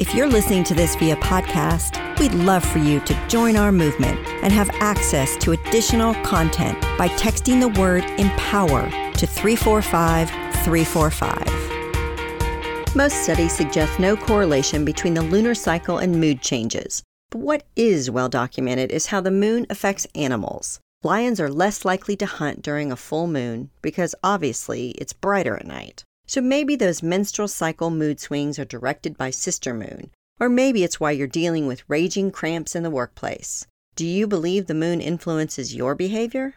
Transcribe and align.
If 0.00 0.14
you're 0.14 0.28
listening 0.28 0.62
to 0.64 0.74
this 0.74 0.94
via 0.94 1.16
podcast, 1.16 2.20
we'd 2.20 2.32
love 2.32 2.64
for 2.64 2.78
you 2.78 3.00
to 3.00 3.26
join 3.26 3.56
our 3.56 3.72
movement 3.72 4.24
and 4.44 4.52
have 4.52 4.70
access 4.74 5.36
to 5.38 5.50
additional 5.50 6.14
content 6.22 6.80
by 6.96 7.08
texting 7.08 7.58
the 7.58 7.80
word 7.80 8.04
empower 8.16 8.88
to 9.14 9.26
345 9.26 10.30
345. 10.62 12.94
Most 12.94 13.24
studies 13.24 13.52
suggest 13.52 13.98
no 13.98 14.16
correlation 14.16 14.84
between 14.84 15.14
the 15.14 15.22
lunar 15.22 15.56
cycle 15.56 15.98
and 15.98 16.20
mood 16.20 16.42
changes. 16.42 17.02
But 17.30 17.40
what 17.40 17.64
is 17.74 18.08
well 18.08 18.28
documented 18.28 18.92
is 18.92 19.06
how 19.06 19.20
the 19.20 19.32
moon 19.32 19.66
affects 19.68 20.06
animals. 20.14 20.78
Lions 21.02 21.40
are 21.40 21.50
less 21.50 21.84
likely 21.84 22.14
to 22.18 22.26
hunt 22.26 22.62
during 22.62 22.92
a 22.92 22.96
full 22.96 23.26
moon 23.26 23.70
because 23.82 24.14
obviously 24.22 24.90
it's 24.92 25.12
brighter 25.12 25.56
at 25.56 25.66
night. 25.66 26.04
So 26.28 26.42
maybe 26.42 26.76
those 26.76 27.02
menstrual 27.02 27.48
cycle 27.48 27.88
mood 27.88 28.20
swings 28.20 28.58
are 28.58 28.66
directed 28.66 29.16
by 29.16 29.30
Sister 29.30 29.72
Moon, 29.72 30.10
or 30.38 30.50
maybe 30.50 30.84
it's 30.84 31.00
why 31.00 31.12
you're 31.12 31.26
dealing 31.26 31.66
with 31.66 31.88
raging 31.88 32.30
cramps 32.30 32.76
in 32.76 32.82
the 32.82 32.90
workplace. 32.90 33.66
Do 33.96 34.06
you 34.06 34.26
believe 34.26 34.66
the 34.66 34.74
moon 34.74 35.00
influences 35.00 35.74
your 35.74 35.94
behavior? 35.94 36.54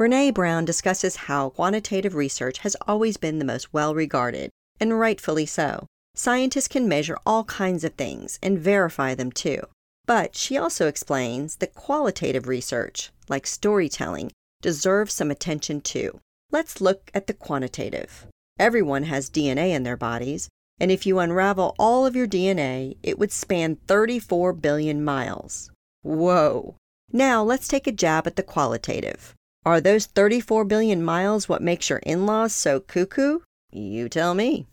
Brene 0.00 0.34
Brown 0.34 0.64
discusses 0.64 1.14
how 1.14 1.50
quantitative 1.50 2.16
research 2.16 2.58
has 2.58 2.76
always 2.88 3.16
been 3.16 3.38
the 3.38 3.44
most 3.44 3.72
well 3.72 3.94
regarded, 3.94 4.50
and 4.80 4.98
rightfully 4.98 5.46
so. 5.46 5.86
Scientists 6.16 6.66
can 6.66 6.88
measure 6.88 7.16
all 7.24 7.44
kinds 7.44 7.84
of 7.84 7.94
things 7.94 8.36
and 8.42 8.58
verify 8.58 9.14
them 9.14 9.30
too. 9.30 9.60
But 10.06 10.34
she 10.34 10.58
also 10.58 10.88
explains 10.88 11.56
that 11.56 11.74
qualitative 11.74 12.48
research, 12.48 13.12
like 13.28 13.46
storytelling, 13.46 14.32
deserves 14.60 15.14
some 15.14 15.30
attention 15.30 15.80
too. 15.82 16.18
Let's 16.50 16.80
look 16.80 17.12
at 17.14 17.28
the 17.28 17.34
quantitative. 17.34 18.26
Everyone 18.58 19.02
has 19.02 19.28
DNA 19.28 19.70
in 19.70 19.82
their 19.82 19.98
bodies, 19.98 20.48
and 20.80 20.90
if 20.90 21.04
you 21.04 21.18
unravel 21.18 21.74
all 21.78 22.06
of 22.06 22.16
your 22.16 22.26
DNA, 22.26 22.96
it 23.02 23.18
would 23.18 23.30
span 23.30 23.76
34 23.86 24.54
billion 24.54 25.04
miles. 25.04 25.70
Whoa! 26.02 26.76
Now 27.12 27.42
let's 27.42 27.68
take 27.68 27.86
a 27.86 27.92
jab 27.92 28.26
at 28.26 28.36
the 28.36 28.42
qualitative. 28.42 29.34
Are 29.66 29.80
those 29.80 30.06
34 30.06 30.64
billion 30.64 31.02
miles 31.02 31.48
what 31.48 31.62
makes 31.62 31.90
your 31.90 31.98
in 31.98 32.24
laws 32.24 32.54
so 32.54 32.80
cuckoo? 32.80 33.40
You 33.70 34.08
tell 34.08 34.34
me. 34.34 34.66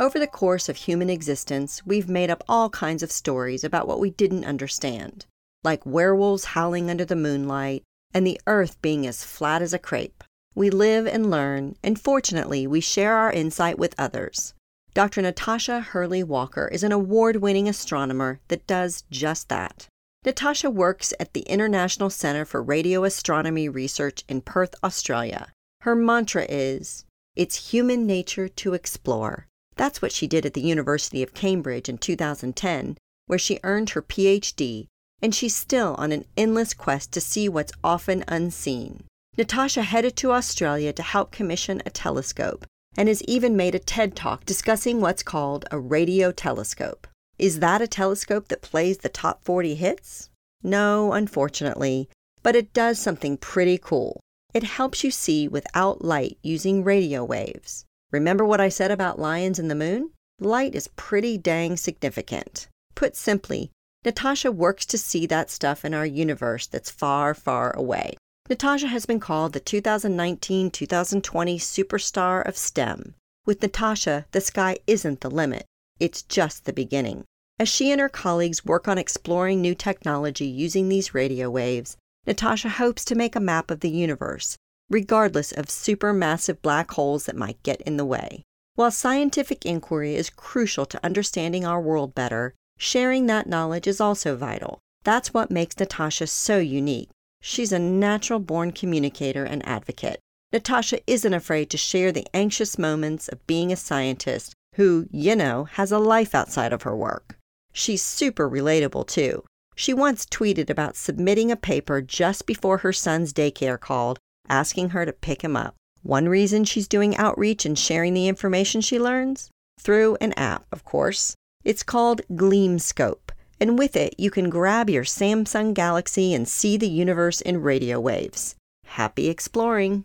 Over 0.00 0.18
the 0.18 0.26
course 0.26 0.68
of 0.68 0.76
human 0.76 1.10
existence, 1.10 1.84
we've 1.84 2.08
made 2.08 2.30
up 2.30 2.42
all 2.48 2.70
kinds 2.70 3.02
of 3.02 3.12
stories 3.12 3.64
about 3.64 3.86
what 3.86 4.00
we 4.00 4.10
didn't 4.10 4.46
understand, 4.46 5.26
like 5.62 5.84
werewolves 5.84 6.44
howling 6.44 6.88
under 6.90 7.04
the 7.04 7.16
moonlight 7.16 7.82
and 8.14 8.26
the 8.26 8.40
earth 8.46 8.80
being 8.80 9.06
as 9.06 9.24
flat 9.24 9.62
as 9.62 9.74
a 9.74 9.78
crepe. 9.78 10.24
We 10.54 10.68
live 10.68 11.06
and 11.06 11.30
learn, 11.30 11.76
and 11.82 11.98
fortunately, 11.98 12.66
we 12.66 12.80
share 12.80 13.16
our 13.16 13.32
insight 13.32 13.78
with 13.78 13.94
others. 13.98 14.54
Dr. 14.94 15.22
Natasha 15.22 15.80
Hurley 15.80 16.22
Walker 16.22 16.68
is 16.68 16.82
an 16.82 16.92
award 16.92 17.36
winning 17.36 17.68
astronomer 17.68 18.40
that 18.48 18.66
does 18.66 19.04
just 19.10 19.48
that. 19.48 19.86
Natasha 20.24 20.68
works 20.68 21.14
at 21.18 21.32
the 21.32 21.40
International 21.42 22.10
Centre 22.10 22.44
for 22.44 22.62
Radio 22.62 23.02
Astronomy 23.04 23.68
Research 23.68 24.22
in 24.28 24.42
Perth, 24.42 24.74
Australia. 24.84 25.48
Her 25.80 25.96
mantra 25.96 26.46
is 26.48 27.04
It's 27.34 27.70
human 27.70 28.06
nature 28.06 28.48
to 28.48 28.74
explore. 28.74 29.46
That's 29.76 30.02
what 30.02 30.12
she 30.12 30.26
did 30.26 30.44
at 30.44 30.52
the 30.52 30.60
University 30.60 31.22
of 31.22 31.34
Cambridge 31.34 31.88
in 31.88 31.96
2010, 31.96 32.98
where 33.26 33.38
she 33.38 33.58
earned 33.64 33.90
her 33.90 34.02
PhD, 34.02 34.86
and 35.22 35.34
she's 35.34 35.56
still 35.56 35.94
on 35.96 36.12
an 36.12 36.26
endless 36.36 36.74
quest 36.74 37.10
to 37.12 37.20
see 37.20 37.48
what's 37.48 37.72
often 37.82 38.22
unseen. 38.28 39.04
Natasha 39.38 39.80
headed 39.80 40.14
to 40.16 40.32
Australia 40.32 40.92
to 40.92 41.02
help 41.02 41.32
commission 41.32 41.80
a 41.86 41.90
telescope 41.90 42.66
and 42.98 43.08
has 43.08 43.22
even 43.22 43.56
made 43.56 43.74
a 43.74 43.78
TED 43.78 44.14
talk 44.14 44.44
discussing 44.44 45.00
what's 45.00 45.22
called 45.22 45.64
a 45.70 45.78
radio 45.78 46.30
telescope. 46.30 47.06
Is 47.38 47.60
that 47.60 47.80
a 47.80 47.88
telescope 47.88 48.48
that 48.48 48.60
plays 48.60 48.98
the 48.98 49.08
top 49.08 49.42
40 49.42 49.74
hits? 49.74 50.28
No, 50.62 51.14
unfortunately, 51.14 52.10
but 52.42 52.54
it 52.54 52.74
does 52.74 52.98
something 52.98 53.38
pretty 53.38 53.78
cool. 53.78 54.20
It 54.52 54.64
helps 54.64 55.02
you 55.02 55.10
see 55.10 55.48
without 55.48 56.04
light 56.04 56.36
using 56.42 56.84
radio 56.84 57.24
waves. 57.24 57.86
Remember 58.10 58.44
what 58.44 58.60
I 58.60 58.68
said 58.68 58.90
about 58.90 59.18
lions 59.18 59.58
and 59.58 59.70
the 59.70 59.74
moon? 59.74 60.10
Light 60.40 60.74
is 60.74 60.88
pretty 60.88 61.38
dang 61.38 61.78
significant. 61.78 62.68
Put 62.94 63.16
simply, 63.16 63.70
Natasha 64.04 64.52
works 64.52 64.84
to 64.86 64.98
see 64.98 65.24
that 65.26 65.48
stuff 65.48 65.86
in 65.86 65.94
our 65.94 66.04
universe 66.04 66.66
that's 66.66 66.90
far, 66.90 67.32
far 67.32 67.74
away. 67.74 68.16
Natasha 68.50 68.88
has 68.88 69.06
been 69.06 69.20
called 69.20 69.52
the 69.52 69.60
2019 69.60 70.70
2020 70.70 71.58
superstar 71.58 72.46
of 72.46 72.56
STEM. 72.56 73.14
With 73.46 73.62
Natasha, 73.62 74.26
the 74.32 74.40
sky 74.40 74.78
isn't 74.86 75.20
the 75.20 75.30
limit, 75.30 75.64
it's 76.00 76.22
just 76.22 76.64
the 76.64 76.72
beginning. 76.72 77.24
As 77.60 77.68
she 77.68 77.92
and 77.92 78.00
her 78.00 78.08
colleagues 78.08 78.64
work 78.64 78.88
on 78.88 78.98
exploring 78.98 79.60
new 79.60 79.76
technology 79.76 80.46
using 80.46 80.88
these 80.88 81.14
radio 81.14 81.50
waves, 81.50 81.96
Natasha 82.26 82.68
hopes 82.68 83.04
to 83.04 83.14
make 83.14 83.36
a 83.36 83.40
map 83.40 83.70
of 83.70 83.78
the 83.78 83.90
universe, 83.90 84.56
regardless 84.90 85.52
of 85.52 85.66
supermassive 85.66 86.60
black 86.62 86.90
holes 86.90 87.26
that 87.26 87.36
might 87.36 87.62
get 87.62 87.80
in 87.82 87.96
the 87.96 88.04
way. 88.04 88.42
While 88.74 88.90
scientific 88.90 89.64
inquiry 89.64 90.16
is 90.16 90.30
crucial 90.30 90.84
to 90.86 91.04
understanding 91.04 91.64
our 91.64 91.80
world 91.80 92.14
better, 92.14 92.54
sharing 92.76 93.26
that 93.26 93.46
knowledge 93.46 93.86
is 93.86 94.00
also 94.00 94.34
vital. 94.34 94.80
That's 95.04 95.32
what 95.32 95.50
makes 95.50 95.78
Natasha 95.78 96.26
so 96.26 96.58
unique. 96.58 97.10
She's 97.44 97.72
a 97.72 97.78
natural 97.80 98.38
born 98.38 98.70
communicator 98.70 99.44
and 99.44 99.66
advocate. 99.66 100.20
Natasha 100.52 101.00
isn't 101.08 101.34
afraid 101.34 101.70
to 101.70 101.76
share 101.76 102.12
the 102.12 102.26
anxious 102.32 102.78
moments 102.78 103.26
of 103.26 103.44
being 103.48 103.72
a 103.72 103.76
scientist 103.76 104.54
who, 104.76 105.08
you 105.10 105.34
know, 105.34 105.64
has 105.64 105.90
a 105.90 105.98
life 105.98 106.36
outside 106.36 106.72
of 106.72 106.82
her 106.82 106.96
work. 106.96 107.36
She's 107.72 108.00
super 108.00 108.48
relatable 108.48 109.08
too. 109.08 109.42
She 109.74 109.92
once 109.92 110.24
tweeted 110.24 110.70
about 110.70 110.94
submitting 110.94 111.50
a 111.50 111.56
paper 111.56 112.00
just 112.00 112.46
before 112.46 112.78
her 112.78 112.92
son's 112.92 113.32
daycare 113.32 113.80
called, 113.80 114.20
asking 114.48 114.90
her 114.90 115.04
to 115.04 115.12
pick 115.12 115.42
him 115.42 115.56
up. 115.56 115.74
One 116.02 116.28
reason 116.28 116.64
she's 116.64 116.86
doing 116.86 117.16
outreach 117.16 117.66
and 117.66 117.76
sharing 117.76 118.14
the 118.14 118.28
information 118.28 118.82
she 118.82 119.00
learns? 119.00 119.50
Through 119.80 120.16
an 120.20 120.32
app, 120.34 120.66
of 120.70 120.84
course. 120.84 121.34
It's 121.64 121.82
called 121.82 122.20
GLEAMoscope 122.30 123.31
and 123.60 123.78
with 123.78 123.96
it, 123.96 124.14
you 124.18 124.30
can 124.30 124.50
grab 124.50 124.90
your 124.90 125.04
Samsung 125.04 125.74
Galaxy 125.74 126.34
and 126.34 126.48
see 126.48 126.76
the 126.76 126.88
universe 126.88 127.40
in 127.40 127.62
radio 127.62 128.00
waves. 128.00 128.54
Happy 128.86 129.28
exploring! 129.28 130.04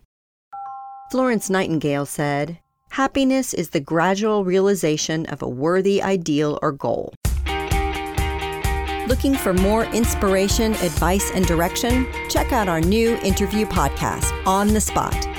Florence 1.10 1.48
Nightingale 1.48 2.06
said, 2.06 2.58
Happiness 2.90 3.54
is 3.54 3.70
the 3.70 3.80
gradual 3.80 4.44
realization 4.44 5.26
of 5.26 5.42
a 5.42 5.48
worthy 5.48 6.02
ideal 6.02 6.58
or 6.62 6.72
goal. 6.72 7.14
Looking 9.08 9.34
for 9.34 9.54
more 9.54 9.84
inspiration, 9.86 10.72
advice, 10.74 11.30
and 11.30 11.46
direction? 11.46 12.06
Check 12.28 12.52
out 12.52 12.68
our 12.68 12.80
new 12.80 13.16
interview 13.18 13.64
podcast, 13.64 14.30
On 14.46 14.68
the 14.68 14.82
Spot, 14.82 15.14